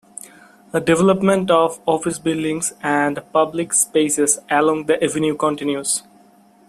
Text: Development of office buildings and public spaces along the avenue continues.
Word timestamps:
Development 0.83 1.51
of 1.51 1.79
office 1.85 2.17
buildings 2.17 2.73
and 2.81 3.21
public 3.31 3.71
spaces 3.71 4.39
along 4.49 4.87
the 4.87 4.95
avenue 5.03 5.37
continues. 5.37 6.01